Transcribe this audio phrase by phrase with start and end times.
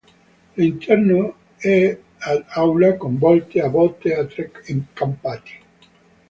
[0.57, 4.51] L'interno è ad aula con volte a botte e tre
[4.93, 5.51] campate.